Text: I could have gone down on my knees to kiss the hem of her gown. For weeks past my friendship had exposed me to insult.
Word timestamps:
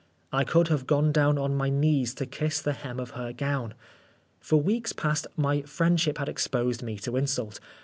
I 0.33 0.43
could 0.43 0.69
have 0.69 0.87
gone 0.87 1.11
down 1.11 1.37
on 1.37 1.53
my 1.55 1.69
knees 1.69 2.15
to 2.15 2.25
kiss 2.25 2.59
the 2.59 2.73
hem 2.73 2.99
of 2.99 3.11
her 3.11 3.31
gown. 3.31 3.75
For 4.39 4.59
weeks 4.59 4.93
past 4.93 5.27
my 5.37 5.61
friendship 5.61 6.17
had 6.17 6.27
exposed 6.27 6.81
me 6.81 6.97
to 6.97 7.15
insult. 7.17 7.59